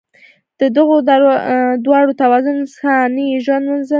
[0.59, 0.95] د دغو
[1.85, 3.89] دواړو توازن انساني ژوند منظم ساتي.